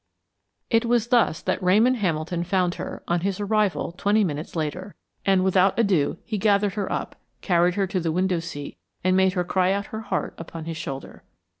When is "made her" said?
9.15-9.43